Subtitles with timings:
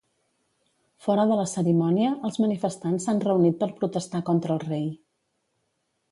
[1.07, 4.89] Fora de la cerimònia, els manifestants s'han reunit per protestar contra el rei.